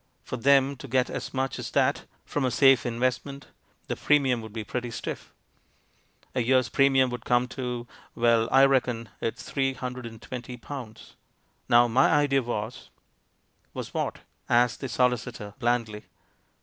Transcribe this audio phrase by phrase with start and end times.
[0.23, 3.49] For them to get as much as that, from a safe investment,
[3.87, 5.31] the pre mium would be pretty stiff.
[6.33, 7.85] A year's premium would come to—
[8.15, 11.17] well, I reckon it three hundred and twenty pounds.
[11.69, 12.89] Now, my idea was"
[13.75, 16.05] "Was— what?" asked the solicitor, blandly.